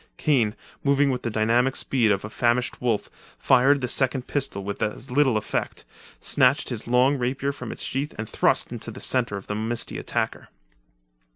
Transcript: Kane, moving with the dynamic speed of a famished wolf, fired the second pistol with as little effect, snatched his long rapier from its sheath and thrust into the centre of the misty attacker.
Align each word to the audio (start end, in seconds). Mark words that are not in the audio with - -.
Kane, 0.17 0.55
moving 0.83 1.11
with 1.11 1.21
the 1.21 1.29
dynamic 1.29 1.75
speed 1.75 2.09
of 2.09 2.25
a 2.25 2.29
famished 2.31 2.81
wolf, 2.81 3.07
fired 3.37 3.81
the 3.81 3.87
second 3.87 4.25
pistol 4.25 4.63
with 4.63 4.81
as 4.81 5.11
little 5.11 5.37
effect, 5.37 5.85
snatched 6.19 6.69
his 6.69 6.87
long 6.87 7.19
rapier 7.19 7.51
from 7.51 7.71
its 7.71 7.83
sheath 7.83 8.15
and 8.17 8.27
thrust 8.27 8.71
into 8.71 8.89
the 8.89 8.99
centre 8.99 9.37
of 9.37 9.45
the 9.45 9.53
misty 9.53 9.99
attacker. 9.99 10.47